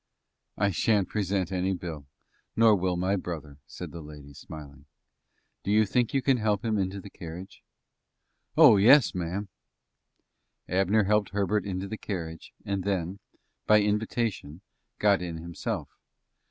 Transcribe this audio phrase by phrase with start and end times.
[0.57, 2.07] "I shan't present any bill,
[2.55, 4.85] nor will my brother," said the lady, smiling.
[5.63, 7.61] "Do you think you can help him into the carriage?"
[8.57, 9.49] "Oh, yes, ma'am."
[10.67, 13.19] Abner helped Herbert into the carriage, and then,
[13.67, 14.61] by invitation,
[14.97, 15.87] got in himself.